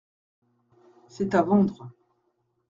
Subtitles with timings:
[1.09, 1.91] C’est à vendre.